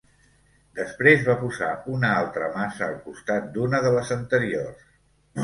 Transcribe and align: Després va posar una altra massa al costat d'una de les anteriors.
Després 0.77 1.25
va 1.27 1.35
posar 1.41 1.67
una 1.97 2.09
altra 2.23 2.49
massa 2.57 2.85
al 2.87 2.97
costat 3.05 3.53
d'una 3.59 3.83
de 3.87 3.95
les 3.99 4.13
anteriors. 4.19 4.85